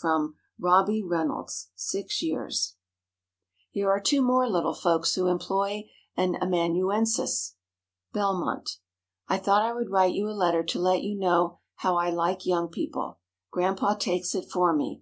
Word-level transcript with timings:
From 0.00 0.36
ROBBIE 0.60 1.02
REYNOLDS 1.02 1.70
(six 1.74 2.22
years). 2.22 2.76
Here 3.72 3.90
are 3.90 3.98
two 3.98 4.22
more 4.22 4.48
little 4.48 4.72
folks, 4.76 5.16
who 5.16 5.26
employ 5.26 5.88
an 6.16 6.36
amanuensis: 6.36 7.56
BELMONT. 8.12 8.78
I 9.26 9.38
thought 9.38 9.62
I 9.64 9.72
would 9.72 9.90
write 9.90 10.14
you 10.14 10.28
a 10.28 10.30
letter 10.38 10.62
to 10.62 10.78
let 10.78 11.02
you 11.02 11.16
know 11.18 11.58
how 11.78 11.96
I 11.96 12.10
like 12.10 12.46
Young 12.46 12.68
People. 12.68 13.18
Grandpa 13.50 13.94
takes 13.94 14.36
it 14.36 14.48
for 14.48 14.72
me. 14.72 14.96